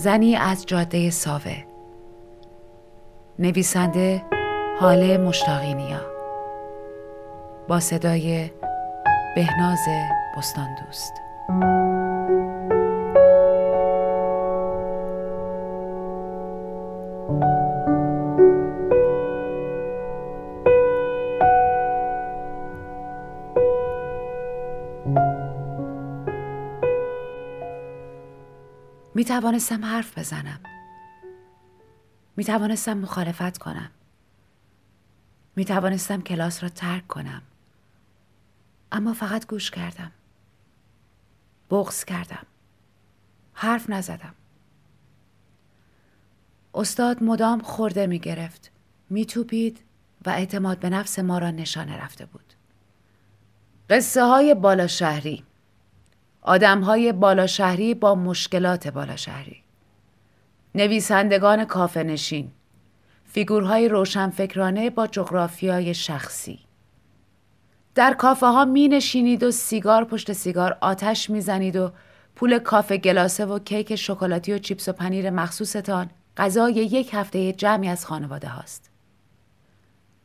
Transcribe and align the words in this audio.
زنی 0.00 0.36
از 0.36 0.66
جاده 0.66 1.10
ساوه. 1.10 1.64
نویسنده 3.38 4.22
حاله 4.80 5.18
مشتاقی 5.18 5.74
نیا 5.74 6.00
با 7.68 7.80
صدای 7.80 8.50
بهناز 9.36 9.78
بستان 10.36 10.68
دوست 10.86 11.12
می 29.20 29.24
توانستم 29.24 29.84
حرف 29.84 30.18
بزنم. 30.18 30.60
می 32.36 32.44
توانستم 32.44 32.98
مخالفت 32.98 33.58
کنم. 33.58 33.90
می 35.56 35.64
توانستم 35.64 36.22
کلاس 36.22 36.62
را 36.62 36.68
ترک 36.68 37.06
کنم. 37.06 37.42
اما 38.92 39.12
فقط 39.12 39.46
گوش 39.46 39.70
کردم. 39.70 40.12
بغز 41.70 42.04
کردم. 42.04 42.46
حرف 43.52 43.90
نزدم. 43.90 44.34
استاد 46.74 47.22
مدام 47.22 47.60
خورده 47.60 48.06
می 48.06 48.18
گرفت. 48.18 48.70
می 49.10 49.26
توپید 49.26 49.80
و 50.26 50.30
اعتماد 50.30 50.78
به 50.78 50.90
نفس 50.90 51.18
ما 51.18 51.38
را 51.38 51.50
نشانه 51.50 52.04
رفته 52.04 52.26
بود. 52.26 52.54
قصه 53.90 54.24
های 54.24 54.54
بالا 54.54 54.86
شهری 54.86 55.44
آدم 56.42 56.80
های 56.80 57.12
بالا 57.12 57.46
شهری 57.46 57.94
با 57.94 58.14
مشکلات 58.14 58.88
بالا 58.88 59.16
شهری 59.16 59.62
نویسندگان 60.74 61.64
کافه 61.64 62.02
نشین 62.02 62.50
فیگورهای 63.24 63.88
روشنفکرانه 63.88 64.90
با 64.90 65.06
جغرافیای 65.06 65.94
شخصی 65.94 66.58
در 67.94 68.14
کافه 68.14 68.46
ها 68.46 68.64
می 68.64 68.88
نشینید 68.88 69.42
و 69.42 69.50
سیگار 69.50 70.04
پشت 70.04 70.32
سیگار 70.32 70.78
آتش 70.80 71.30
می 71.30 71.40
زنید 71.40 71.76
و 71.76 71.92
پول 72.36 72.58
کافه 72.58 72.96
گلاسه 72.96 73.46
و 73.46 73.58
کیک 73.58 73.96
شکلاتی 73.96 74.52
و 74.52 74.58
چیپس 74.58 74.88
و 74.88 74.92
پنیر 74.92 75.30
مخصوصتان 75.30 76.10
غذای 76.36 76.74
یک 76.74 77.10
هفته 77.14 77.52
جمعی 77.52 77.88
از 77.88 78.06
خانواده 78.06 78.48
هاست. 78.48 78.90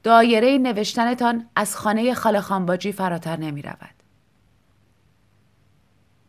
دایره 0.04 0.58
نوشتنتان 0.58 1.50
از 1.56 1.76
خانه 1.76 2.14
خاله 2.14 2.42
خانباجی 2.42 2.92
فراتر 2.92 3.38
نمی 3.38 3.62
رود. 3.62 3.95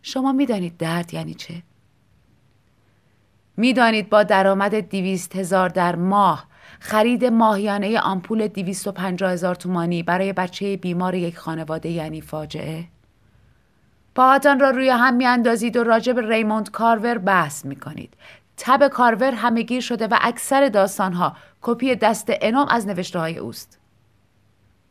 شما 0.08 0.32
می‌دانید 0.32 0.76
درد 0.76 1.14
یعنی 1.14 1.34
چه؟ 1.34 1.62
می‌دانید 3.56 4.10
با 4.10 4.22
درآمد 4.22 4.80
دیویست 4.80 5.36
هزار 5.36 5.68
در 5.68 5.96
ماه 5.96 6.46
خرید 6.80 7.24
ماهیانه 7.24 8.00
آمپول 8.00 8.46
دیویست 8.46 8.86
و 8.86 8.92
پنجاه 8.92 9.32
هزار 9.32 9.54
تومانی 9.54 10.02
برای 10.02 10.32
بچه 10.32 10.76
بیمار 10.76 11.14
یک 11.14 11.38
خانواده 11.38 11.88
یعنی 11.88 12.20
فاجعه؟ 12.20 12.84
پاهاتان 14.14 14.60
را 14.60 14.70
روی 14.70 14.88
هم 14.88 15.14
میاندازید 15.14 15.76
و 15.76 15.84
راجع 15.84 16.12
به 16.12 16.28
ریموند 16.28 16.70
کارور 16.70 17.18
بحث 17.18 17.64
می 17.64 17.76
کنید. 17.76 18.14
تب 18.56 18.88
کارور 18.88 19.30
همهگیر 19.34 19.80
شده 19.80 20.06
و 20.06 20.18
اکثر 20.20 20.68
داستانها 20.68 21.36
کپی 21.62 21.94
دست 21.94 22.26
انام 22.28 22.68
از 22.68 22.86
نوشته 22.86 23.18
های 23.18 23.38
اوست. 23.38 23.78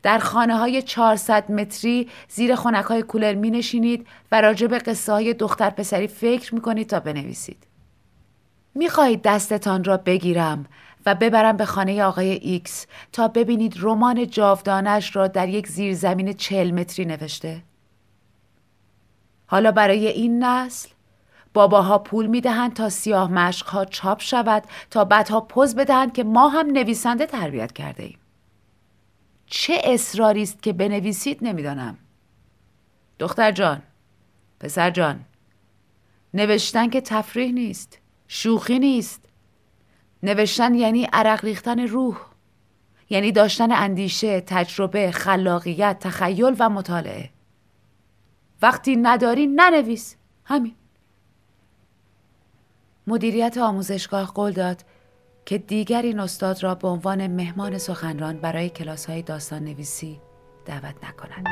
در 0.06 0.18
خانه 0.18 0.56
های 0.56 0.82
400 0.82 1.50
متری 1.50 2.08
زیر 2.28 2.54
خونک 2.54 2.84
های 2.84 3.02
کولر 3.02 3.34
می 3.34 3.50
نشینید 3.50 4.06
و 4.32 4.40
راجع 4.40 4.66
به 4.66 4.78
قصه 4.78 5.12
های 5.12 5.34
دختر 5.34 5.70
پسری 5.70 6.06
فکر 6.06 6.54
می 6.54 6.60
کنید 6.60 6.86
تا 6.86 7.00
بنویسید. 7.00 7.66
می 8.74 8.88
خواهید 8.88 9.22
دستتان 9.22 9.84
را 9.84 9.96
بگیرم 9.96 10.66
و 11.06 11.14
ببرم 11.14 11.56
به 11.56 11.64
خانه 11.64 12.04
آقای 12.04 12.30
ایکس 12.30 12.86
تا 13.12 13.28
ببینید 13.28 13.74
رمان 13.80 14.26
جاودانش 14.26 15.16
را 15.16 15.26
در 15.26 15.48
یک 15.48 15.68
زیرزمین 15.68 16.32
چهل 16.32 16.70
متری 16.70 17.04
نوشته. 17.04 17.62
حالا 19.46 19.72
برای 19.72 20.06
این 20.06 20.44
نسل 20.44 20.88
باباها 21.54 21.98
پول 21.98 22.26
می 22.26 22.40
دهند 22.40 22.74
تا 22.74 22.88
سیاه 22.88 23.32
مشق 23.32 23.66
ها 23.66 23.84
چاپ 23.84 24.20
شود 24.20 24.62
تا 24.90 25.04
بعدها 25.04 25.40
پز 25.40 25.74
بدهند 25.76 26.12
که 26.12 26.24
ما 26.24 26.48
هم 26.48 26.66
نویسنده 26.66 27.26
تربیت 27.26 27.72
کرده 27.72 28.02
ایم. 28.02 28.18
چه 29.46 29.80
اصراری 29.84 30.42
است 30.42 30.62
که 30.62 30.72
بنویسید 30.72 31.38
نمی‌دانم. 31.42 31.98
دختر 33.18 33.52
جان 33.52 33.82
پسر 34.60 34.90
جان 34.90 35.24
نوشتن 36.34 36.90
که 36.90 37.00
تفریح 37.00 37.52
نیست 37.52 37.98
شوخی 38.28 38.78
نیست. 38.78 39.22
نوشتن 40.22 40.74
یعنی 40.74 41.08
عرق 41.12 41.44
ریختن 41.44 41.80
روح 41.80 42.16
یعنی 43.10 43.32
داشتن 43.32 43.72
اندیشه 43.72 44.40
تجربه 44.40 45.10
خلاقیت 45.10 45.98
تخیل 46.00 46.56
و 46.58 46.68
مطالعه. 46.68 47.30
وقتی 48.62 48.96
نداری 48.96 49.46
ننویس. 49.46 50.16
همین. 50.44 50.74
مدیریت 53.06 53.58
آموزشگاه 53.58 54.32
قول 54.32 54.52
داد 54.52 54.84
که 55.46 55.58
دیگر 55.58 56.02
این 56.02 56.20
استاد 56.20 56.62
را 56.62 56.74
به 56.74 56.88
عنوان 56.88 57.26
مهمان 57.26 57.78
سخنران 57.78 58.38
برای 58.38 58.68
کلاس 58.68 59.06
های 59.06 59.22
داستان 59.22 59.64
نویسی 59.64 60.20
دعوت 60.64 60.94
نکند. 61.04 61.46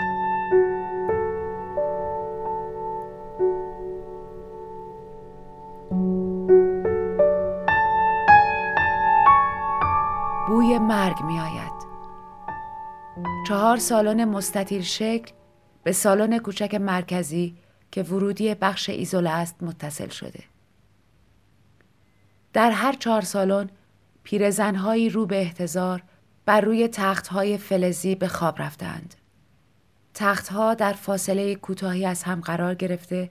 بوی 10.48 10.78
مرگ 10.78 11.22
می 11.22 11.40
آید. 11.40 11.72
چهار 13.48 13.76
سالن 13.76 14.24
مستطیل 14.24 14.82
شکل 14.82 15.32
به 15.82 15.92
سالن 15.92 16.38
کوچک 16.38 16.74
مرکزی 16.74 17.56
که 17.92 18.02
ورودی 18.02 18.54
بخش 18.54 18.88
ایزوله 18.88 19.30
است 19.30 19.62
متصل 19.62 20.08
شده. 20.08 20.44
در 22.52 22.70
هر 22.70 22.92
چهار 22.92 23.20
سالن 23.20 23.70
پیرزنهایی 24.24 25.08
رو 25.08 25.26
به 25.26 25.40
احتضار 25.40 26.02
بر 26.46 26.60
روی 26.60 26.88
تختهای 26.88 27.58
فلزی 27.58 28.14
به 28.14 28.28
خواب 28.28 28.62
رفتند. 28.62 29.14
تختها 30.14 30.74
در 30.74 30.92
فاصله 30.92 31.54
کوتاهی 31.54 32.06
از 32.06 32.22
هم 32.22 32.40
قرار 32.40 32.74
گرفته 32.74 33.30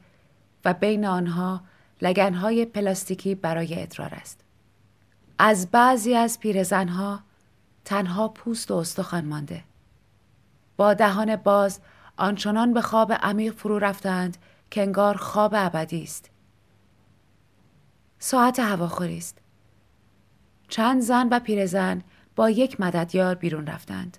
و 0.66 0.74
بین 0.74 1.06
آنها 1.06 1.62
لگنهای 2.02 2.66
پلاستیکی 2.66 3.36
برای 3.36 3.82
ادرار 3.82 4.14
است. 4.14 4.40
از 5.40 5.72
بعضی 5.72 6.16
از 6.16 6.40
پیرزنها 6.40 7.20
تنها 7.86 8.28
پوست 8.28 8.72
و 8.72 8.76
استخوان 8.76 9.26
مانده. 9.26 9.64
با 10.78 10.94
دهان 10.94 11.36
باز 11.36 11.80
آنچنان 12.18 12.74
به 12.74 12.82
خواب 12.82 13.14
عمیق 13.14 13.54
فرو 13.54 13.80
رفتند 13.80 14.38
که 14.72 14.82
انگار 14.82 15.18
خواب 15.18 15.52
ابدی 15.56 16.04
است. 16.04 16.30
ساعت 18.20 18.60
هواخوری 18.60 19.18
است. 19.18 19.43
چند 20.74 21.02
زن 21.02 21.28
و 21.32 21.40
پیرزن 21.40 22.02
با 22.36 22.50
یک 22.50 22.82
مددیار 22.82 23.36
بیرون 23.36 23.68
رفتند. 23.68 24.18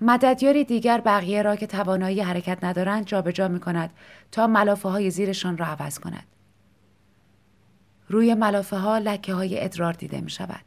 مددیاری 0.00 0.64
دیگر 0.64 1.00
بقیه 1.00 1.42
را 1.42 1.56
که 1.56 1.66
توانایی 1.66 2.20
حرکت 2.20 2.64
ندارند 2.64 3.06
جابجا 3.06 3.48
می 3.48 3.60
کند 3.60 3.90
تا 4.32 4.46
ملافه 4.46 4.88
های 4.88 5.10
زیرشان 5.10 5.58
را 5.58 5.66
عوض 5.66 5.98
کند. 5.98 6.26
روی 8.08 8.34
ملافه 8.34 8.76
ها 8.76 8.98
لکه 8.98 9.34
های 9.34 9.64
ادرار 9.64 9.92
دیده 9.92 10.20
می 10.20 10.30
شود. 10.30 10.64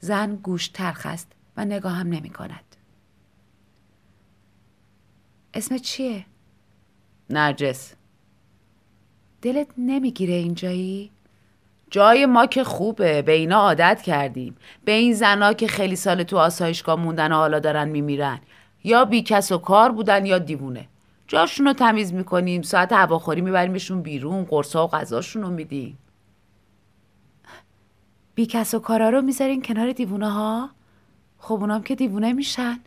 زن 0.00 0.36
گوش 0.36 0.68
ترخ 0.68 1.06
است 1.06 1.32
و 1.56 1.64
نگاه 1.64 1.92
هم 1.92 2.06
نمی 2.06 2.30
کند. 2.30 2.76
اسم 5.54 5.78
چیه؟ 5.78 6.26
نرجس 7.30 7.94
دلت 9.42 9.68
نمی‌گیره 9.78 10.34
اینجایی؟ 10.34 11.13
جای 11.90 12.26
ما 12.26 12.46
که 12.46 12.64
خوبه 12.64 13.22
به 13.22 13.32
اینا 13.32 13.56
عادت 13.56 14.02
کردیم. 14.02 14.56
به 14.84 14.92
این 14.92 15.14
زنا 15.14 15.52
که 15.52 15.66
خیلی 15.66 15.96
سال 15.96 16.22
تو 16.22 16.38
آسایشگاه 16.38 17.00
موندن 17.00 17.32
و 17.32 17.34
حالا 17.34 17.58
دارن 17.58 17.88
میمیرن. 17.88 18.40
یا 18.84 19.04
بی 19.04 19.22
کس 19.22 19.52
و 19.52 19.58
کار 19.58 19.92
بودن 19.92 20.26
یا 20.26 20.38
دیوونه. 20.38 20.88
جاشون 21.26 21.66
رو 21.66 21.72
تمیز 21.72 22.12
می‌کنیم 22.12 22.62
ساعت 22.62 22.92
هواخوری 22.92 23.40
میبریمشون 23.40 24.02
بیرون 24.02 24.44
قرصا 24.44 24.84
و 24.86 24.90
غذاشون 24.90 25.42
رو 25.42 25.50
میدیم. 25.50 25.98
بی 28.34 28.46
کس 28.46 28.74
و 28.74 28.78
کارا 28.78 29.08
رو 29.08 29.22
می‌ذارین 29.22 29.62
کنار 29.62 29.92
دیوونه 29.92 30.30
ها 30.30 30.70
خب 31.38 31.54
اونام 31.54 31.82
که 31.82 31.94
دیوونه 31.94 32.32
میشن. 32.32 32.80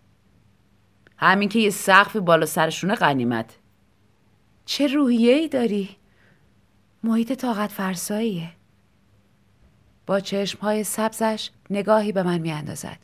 همین 1.17 1.49
که 1.49 1.59
یه 1.59 1.69
سقفی 1.69 2.19
بالا 2.19 2.45
سرشونه 2.45 2.95
قنیمت 2.95 3.57
چه 4.65 4.87
روحیه 4.87 5.33
ای 5.33 5.47
داری؟ 5.47 5.89
محیط 7.03 7.33
طاقت 7.33 7.71
فرساییه. 7.71 8.49
با 10.07 10.19
چشمهای 10.19 10.83
سبزش 10.83 11.49
نگاهی 11.69 12.11
به 12.11 12.23
من 12.23 12.37
میاندازد. 12.37 12.97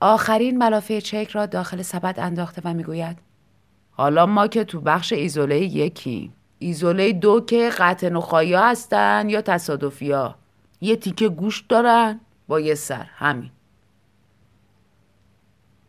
آخرین 0.00 0.58
ملافه 0.58 1.00
چک 1.00 1.28
را 1.30 1.46
داخل 1.46 1.82
سبد 1.82 2.20
انداخته 2.20 2.62
و 2.64 2.74
می‌گوید 2.74 3.18
حالا 3.90 4.26
ما 4.26 4.46
که 4.46 4.64
تو 4.64 4.80
بخش 4.80 5.12
ایزوله 5.12 5.60
یکیم. 5.60 6.32
ایزوله 6.58 7.12
دو 7.12 7.40
که 7.40 7.70
قطع 7.78 8.08
نخایی 8.08 8.54
هستن 8.54 9.28
یا 9.28 9.42
تصادفی 9.42 10.12
ها 10.12 10.34
یه 10.80 10.96
تیکه 10.96 11.28
گوشت 11.28 11.68
دارن 11.68 12.20
با 12.48 12.60
یه 12.60 12.74
سر 12.74 13.06
همین. 13.14 13.50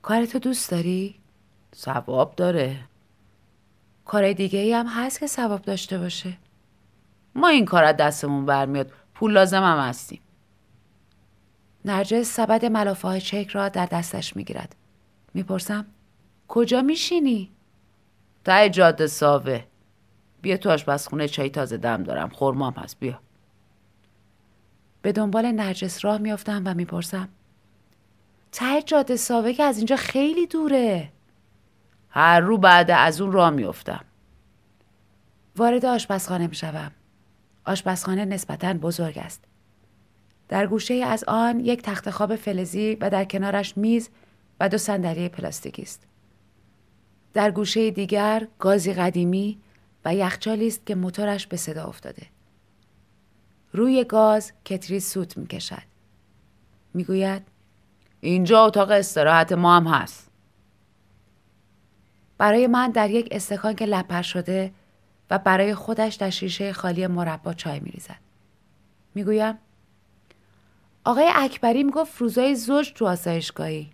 کارتو 0.01 0.39
دوست 0.39 0.71
داری؟ 0.71 1.15
ثواب 1.75 2.35
داره. 2.35 2.79
کار 4.05 4.33
دیگه 4.33 4.59
ای 4.59 4.73
هم 4.73 4.87
هست 4.87 5.19
که 5.19 5.27
ثواب 5.27 5.61
داشته 5.61 5.97
باشه. 5.97 6.33
ما 7.35 7.47
این 7.47 7.65
کار 7.65 7.83
از 7.83 7.97
دستمون 7.97 8.45
برمیاد. 8.45 8.91
پول 9.15 9.31
لازم 9.31 9.63
هم 9.63 9.89
هستیم. 9.89 10.21
نرجس 11.85 12.27
سبد 12.35 12.65
ملافه 12.65 13.07
های 13.07 13.21
چک 13.21 13.47
را 13.47 13.69
در 13.69 13.85
دستش 13.85 14.35
می‌گیرد. 14.35 14.75
می‌پرسم 15.33 15.85
کجا 16.47 16.81
میشینی؟ 16.81 17.51
ته 18.43 18.69
جاده 18.69 19.07
ساوه. 19.07 19.63
بیا 20.41 20.57
تو 20.57 20.71
آشپزخونه 20.71 21.27
چای 21.27 21.49
تازه 21.49 21.77
دم 21.77 22.03
دارم. 22.03 22.29
خورمام 22.29 22.73
هست. 22.73 22.99
بیا. 22.99 23.19
به 25.01 25.11
دنبال 25.11 25.51
نرجس 25.51 26.05
راه 26.05 26.17
میافتم 26.17 26.61
و 26.65 26.73
می‌پرسم 26.73 27.29
ته 28.51 28.81
جاده 28.81 29.15
ساوه 29.15 29.53
که 29.53 29.63
از 29.63 29.77
اینجا 29.77 29.95
خیلی 29.95 30.47
دوره. 30.47 31.11
هر 32.09 32.39
رو 32.39 32.57
بعد 32.57 32.91
از 32.91 33.21
اون 33.21 33.31
راه 33.31 33.49
میافتم. 33.49 34.05
وارد 35.55 35.85
آشپزخانه 35.85 36.47
می‌شوم. 36.47 36.91
آشپزخانه 37.65 38.25
نسبتا 38.25 38.73
بزرگ 38.73 39.17
است 39.17 39.43
در 40.47 40.67
گوشه 40.67 40.93
از 40.93 41.23
آن 41.23 41.59
یک 41.59 41.81
تخت 41.81 42.09
خواب 42.09 42.35
فلزی 42.35 42.97
و 43.01 43.09
در 43.09 43.25
کنارش 43.25 43.77
میز 43.77 44.09
و 44.59 44.69
دو 44.69 44.77
صندلی 44.77 45.29
پلاستیکی 45.29 45.81
است 45.81 46.07
در 47.33 47.51
گوشه 47.51 47.91
دیگر 47.91 48.47
گازی 48.59 48.93
قدیمی 48.93 49.59
و 50.05 50.15
یخچالی 50.15 50.67
است 50.67 50.85
که 50.85 50.95
موتورش 50.95 51.47
به 51.47 51.57
صدا 51.57 51.83
افتاده 51.85 52.27
روی 53.75 54.03
گاز 54.03 54.51
کتری 54.65 54.99
سوت 54.99 55.37
می 55.37 55.47
کشد. 55.47 55.83
می 56.93 57.03
گوید 57.03 57.41
اینجا 58.21 58.65
اتاق 58.65 58.91
استراحت 58.91 59.51
ما 59.51 59.75
هم 59.75 59.87
هست. 59.87 60.31
برای 62.37 62.67
من 62.67 62.91
در 62.91 63.09
یک 63.09 63.27
استکان 63.31 63.75
که 63.75 63.85
لپر 63.85 64.21
شده 64.21 64.71
و 65.29 65.39
برای 65.39 65.75
خودش 65.75 66.15
در 66.15 66.29
شیشه 66.29 66.73
خالی 66.73 67.07
مربا 67.07 67.53
چای 67.53 67.79
می 67.79 67.91
ریزد. 67.91 68.19
می 69.15 69.23
گویم 69.23 69.57
آقای 71.03 71.31
اکبری 71.35 71.83
می 71.83 71.91
گفت 71.91 72.21
روزای 72.21 72.55
زوج 72.55 72.93
تو 72.93 73.07
آسایشگاهی. 73.07 73.89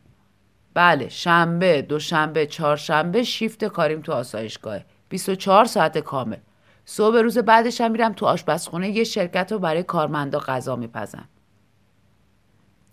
بله 0.73 1.09
شنبه 1.09 1.81
دوشنبه 1.81 2.45
چهارشنبه 2.45 3.23
شیفت 3.23 3.65
کاریم 3.65 4.01
تو 4.01 4.13
آسایشگاه. 4.13 4.79
24 5.09 5.65
ساعت 5.65 5.97
کامل. 5.97 6.37
صبح 6.85 7.17
روز 7.17 7.37
بعدش 7.37 7.81
هم 7.81 7.91
میرم 7.91 8.13
تو 8.13 8.25
آشپزخونه 8.25 8.89
یه 8.89 9.03
شرکت 9.03 9.51
رو 9.51 9.59
برای 9.59 9.83
کارمندا 9.83 10.39
غذا 10.39 10.75
میپزم 10.75 11.27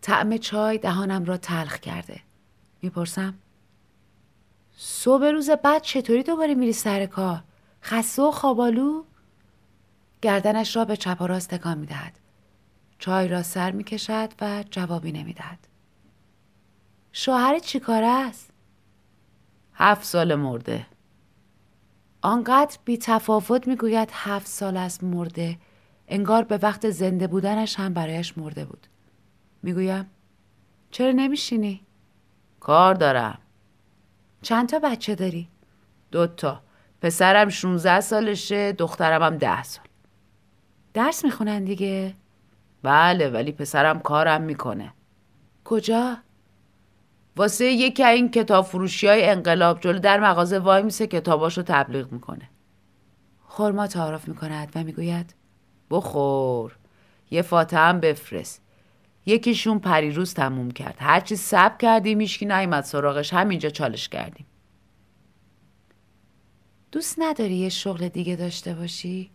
طعم 0.03 0.37
چای 0.37 0.79
دهانم 0.79 1.25
را 1.25 1.37
تلخ 1.37 1.79
کرده. 1.79 2.21
می‌پرسم 2.83 3.35
صبح 4.77 5.25
روز 5.25 5.51
بعد 5.51 5.83
چطوری 5.83 6.23
دوباره 6.23 6.55
میری 6.55 6.73
سر 6.73 7.07
کار؟ 7.07 7.43
خسته 7.89 8.23
و 8.23 8.31
خوابالو 8.31 9.05
گردنش 10.23 10.77
را 10.77 10.85
به 10.85 10.97
چپ 10.97 11.17
و 11.21 11.27
راست 11.27 11.55
تکان 11.55 11.79
می‌دهد. 11.79 12.19
چای 12.99 13.29
را 13.29 13.43
سر 13.43 13.71
می‌کشد 13.71 14.33
و 14.41 14.65
جوابی 14.71 15.13
نمی‌دهد. 15.13 15.59
شوهر 17.13 17.59
چی 17.59 17.81
کاره 17.81 18.07
است؟ 18.07 18.51
هفت 19.75 20.05
سال 20.05 20.35
مرده. 20.35 20.87
آنقدر 22.23 22.79
بی 22.85 22.99
تفاوت 22.99 23.69
می‌گوید 23.69 24.09
هفت 24.13 24.47
سال 24.47 24.77
از 24.77 25.05
مرده. 25.05 25.59
انگار 26.09 26.45
به 26.45 26.59
وقت 26.63 26.91
زنده 26.91 27.27
بودنش 27.27 27.79
هم 27.79 27.95
برایش 27.95 28.39
مرده 28.39 28.65
بود. 28.65 28.87
می‌گویم 29.63 30.11
چرا 30.91 31.13
نمیشینی؟ 31.13 31.87
کار 32.61 32.95
دارم. 32.95 33.39
چند 34.43 34.69
تا 34.69 34.79
بچه 34.79 35.15
داری؟ 35.15 35.49
دوتا 36.11 36.63
پسرم 37.03 37.49
16 37.49 38.01
سالشه 38.01 38.73
دخترم 38.73 39.23
هم 39.23 39.37
ده 39.37 39.63
سال. 39.63 39.85
درس 40.95 41.25
می‌خونن 41.25 41.65
دیگه؟ 41.65 42.15
بله 42.83 43.29
ولی 43.29 43.53
پسرم 43.53 44.01
کارم 44.01 44.43
می‌کنه. 44.43 44.93
کجا؟ 45.65 46.17
واسه 47.37 47.65
یکی 47.65 48.05
این 48.05 48.31
کتاب 48.31 48.65
فروشی 48.65 49.07
های 49.07 49.31
انقلاب 49.31 49.81
جلو 49.81 49.99
در 49.99 50.21
مغازه 50.21 50.59
وای 50.59 50.83
میسه 50.83 51.07
کتاباشو 51.07 51.63
تبلیغ 51.63 52.13
می‌کنه. 52.13 52.49
خورما 53.47 53.87
تعارف 53.87 54.29
می‌کند 54.29 54.73
و 54.75 54.85
می‌گوید 54.85 55.35
بخور 55.91 56.77
یه 57.31 57.43
فاتحه 57.43 57.81
هم 57.81 58.01
بفرست. 58.01 58.63
یکیشون 59.27 59.79
پریروز 59.79 60.35
تموم 60.35 60.71
کرد. 60.71 60.97
هرچی 60.99 61.37
سب 61.37 61.79
کردیم 61.79 62.19
میشکی 62.19 62.47
نیومد 62.47 62.85
سراغش. 62.85 63.33
همینجا 63.35 63.71
چالش 63.71 64.09
کردیم. 64.09 64.47
دوست 66.93 67.15
نداری 67.19 67.55
یه 67.55 67.69
شغل 67.69 68.09
دیگه 68.09 68.37
داشته 68.37 68.75
باشی؟ 68.75 69.31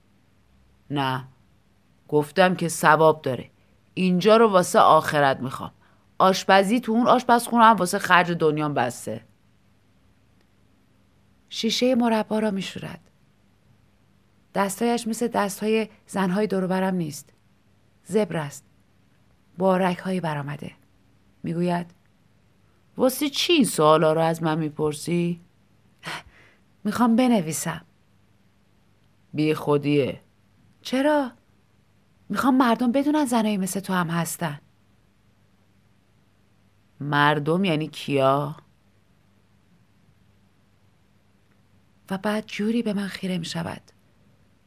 نه. 0.89 1.27
گفتم 2.07 2.55
که 2.55 2.67
ثواب 2.67 3.21
داره. 3.21 3.49
اینجا 3.93 4.37
رو 4.37 4.47
واسه 4.47 4.79
آخرت 4.79 5.39
می‌خوام. 5.39 5.71
آشپزی 6.19 6.79
تو 6.79 6.91
اون 6.91 7.07
آشپزخونه 7.07 7.63
هم 7.63 7.75
واسه 7.75 7.99
خرج 7.99 8.31
دنیا 8.31 8.69
بسته. 8.69 9.21
شیشه 11.49 11.95
مربا 11.95 12.39
را 12.39 12.51
میشورد. 12.51 12.99
دستایش 14.55 15.07
مثل 15.07 15.27
دستهای 15.27 15.87
زنهای 16.07 16.47
دروبرم 16.47 16.95
نیست. 16.95 17.33
زبر 18.05 18.37
است. 18.37 18.65
با 19.57 19.77
رکهایی 19.77 20.19
برآمده. 20.19 20.71
می‌گوید 21.43 21.91
واسه 22.97 23.29
چی 23.29 23.53
این 23.53 23.65
سوالا 23.65 24.13
رو 24.13 24.21
از 24.21 24.43
من 24.43 24.59
می‌پرسی؟ 24.59 25.41
می‌خوام 26.83 27.15
بنویسم 27.15 27.85
بی 29.33 29.53
خودیه 29.53 30.21
چرا؟ 30.81 31.31
می‌خوام 32.29 32.57
مردم 32.57 32.91
بدونن 32.91 33.25
زنایی 33.25 33.57
مثل 33.57 33.79
تو 33.79 33.93
هم 33.93 34.07
هستن 34.09 34.59
مردم 36.99 37.63
یعنی 37.63 37.87
کیا؟ 37.87 38.55
و 42.09 42.17
بعد 42.17 42.45
جوری 42.45 42.83
به 42.83 42.93
من 42.93 43.07
خیره 43.07 43.37
می 43.37 43.45
شود 43.45 43.81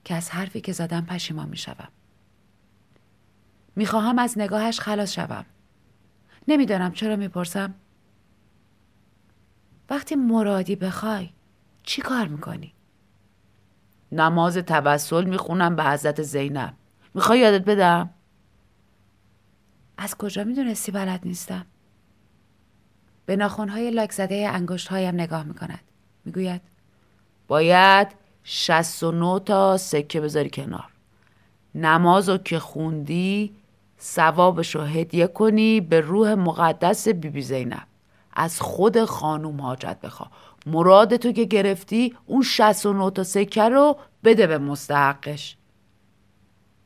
که 0.05 0.15
از 0.15 0.31
حرفی 0.31 0.61
که 0.61 0.73
زدم 0.73 1.01
پشیمان 1.05 1.49
می 1.49 1.57
شوم. 1.57 1.89
می 3.77 3.87
خواهم 3.87 4.19
از 4.19 4.39
نگاهش 4.39 4.81
خلاص 4.81 5.13
شوم. 5.13 5.47
نمی‌دانم 6.49 6.93
چرا 6.93 7.17
می‌پرسم 7.17 7.75
وقتی 9.91 10.15
مرادی 10.15 10.77
بخوای 10.77 11.31
چی 11.87 12.03
کار 12.03 12.29
می‌کنی؟ 12.29 12.75
نماز 14.13 14.57
توسل 14.57 15.25
می‌خونم 15.25 15.77
به 15.77 15.85
حضرت 15.85 16.23
زینب 16.23 16.75
می‌خوای 17.15 17.39
یادت 17.39 17.65
بدم؟ 17.65 18.11
از 19.99 20.15
کجا 20.15 20.45
می‌دونستی 20.45 20.93
بلد 20.93 21.21
نیستم؟ 21.25 21.67
به 23.27 23.37
ناخونهای 23.37 23.91
لاک 23.91 24.13
زده 24.13 24.49
انگشت 24.53 24.89
هایم 24.89 25.15
نگاه 25.15 25.43
می 25.43 25.55
کند. 25.55 25.81
می 26.25 26.33
گوید 26.33 26.61
باید 27.49 28.09
69 28.45 29.41
تا 29.41 29.77
سکه 29.77 30.21
بذاری 30.21 30.51
کنار. 30.51 30.89
نماز 31.75 32.29
رو 32.29 32.39
که 32.39 32.59
خوندی 32.59 33.57
ثوابش 34.01 34.75
رو 34.75 34.81
هدیه 34.81 35.27
کنی 35.27 35.81
به 35.81 36.01
روح 36.01 36.35
مقدس 36.35 37.09
بیبی 37.09 37.29
بی 37.29 37.43
زینب. 37.43 37.87
از 38.33 38.61
خود 38.61 39.05
خانوم 39.05 39.61
حاجت 39.61 40.01
بخوا. 40.01 40.31
مراد 40.67 41.17
تو 41.17 41.33
که 41.33 41.45
گرفتی 41.45 42.17
اون 42.27 42.43
69 42.43 43.11
تا 43.11 43.25
سکه 43.25 43.69
رو 43.69 43.99
بده 44.25 44.47
به 44.47 44.59
مستحقش. 44.59 45.57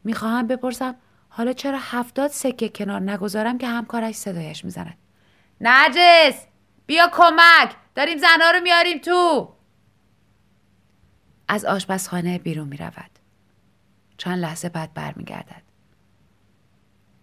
می‌خواهم 0.05 0.47
بپرسم 0.47 0.95
حالا 1.29 1.53
چرا 1.53 1.79
هفتاد 1.81 2.31
سکه 2.31 2.69
کنار 2.69 3.01
نگذارم 3.01 3.59
که 3.59 3.67
همکارش 3.67 4.15
صدایش 4.15 4.65
می‌زند 4.65 4.99
نجس 5.61 6.47
بیا 6.87 7.11
کمک 7.13 7.77
داریم 7.95 8.19
زنها 8.19 8.51
رو 8.51 8.61
میاریم 8.61 8.99
تو 8.99 9.49
از 11.49 11.65
آشپزخانه 11.65 12.39
بیرون 12.39 12.69
می 12.69 12.77
رود. 12.77 13.11
چند 14.17 14.39
لحظه 14.39 14.69
بعد 14.69 14.95
برمیگردد. 14.95 15.63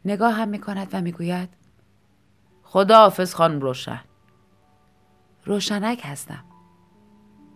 نگاه 0.06 0.34
هم 0.34 0.48
می 0.48 0.60
کند 0.60 0.90
و 0.94 1.02
می 1.02 1.12
گوید 1.12 1.50
خدا 2.64 2.98
حافظ 2.98 3.34
خانم 3.34 3.60
روشن 3.60 4.04
روشنک 5.48 6.01
هستم. 6.04 6.44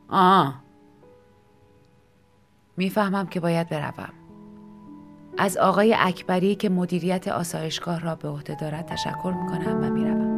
آه. 0.09 0.61
می‌فهمم 2.77 3.27
که 3.27 3.39
باید 3.39 3.69
بروم. 3.69 4.13
از 5.37 5.57
آقای 5.57 5.95
اکبری 5.99 6.55
که 6.55 6.69
مدیریت 6.69 7.27
آسایشگاه 7.27 7.99
را 7.99 8.15
به 8.15 8.27
عهده 8.27 8.55
دارد 8.55 8.85
تشکر 8.85 9.33
می‌کنم 9.43 9.83
و 9.83 9.89
می‌روم. 9.89 10.31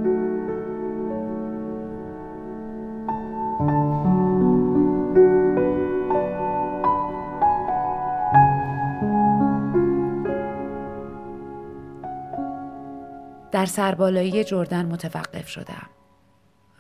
در 13.52 13.66
سربالایی 13.66 14.44
جردن 14.44 14.86
متوقف 14.86 15.48
شدم. 15.48 15.90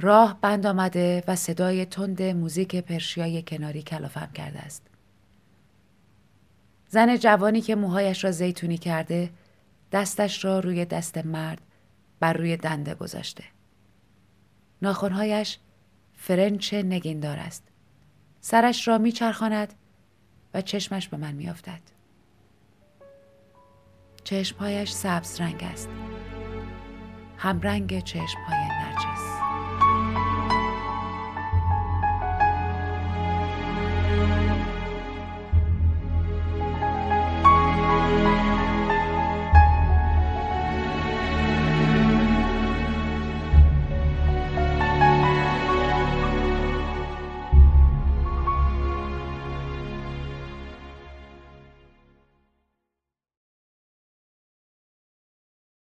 راه 0.03 0.38
بند 0.41 0.65
آمده 0.65 1.24
و 1.27 1.36
صدای 1.36 1.86
تند 1.86 2.22
موزیک 2.22 2.75
پرشیای 2.75 3.41
کناری 3.41 3.81
کلافم 3.81 4.29
کرده 4.33 4.60
است. 4.60 4.88
زن 6.89 7.17
جوانی 7.17 7.62
که 7.62 7.75
موهایش 7.75 8.24
را 8.24 8.31
زیتونی 8.31 8.77
کرده 8.77 9.29
دستش 9.91 10.45
را 10.45 10.60
روی 10.60 10.86
دست 10.86 11.17
مرد 11.17 11.62
بر 12.19 12.33
روی 12.33 12.57
دنده 12.57 12.95
گذاشته. 12.95 13.43
ناخونهایش 14.81 15.57
فرنچ 16.13 16.74
نگیندار 16.74 17.39
است. 17.39 17.63
سرش 18.41 18.88
را 18.88 18.98
میچرخاند 18.98 19.74
و 20.53 20.62
چشمش 20.62 21.07
به 21.07 21.17
من 21.17 21.31
میافتد. 21.31 21.81
چشمهایش 24.24 24.91
سبز 24.91 25.41
رنگ 25.41 25.63
است. 25.63 25.89
همرنگ 27.38 28.03
چشمهای. 28.03 28.73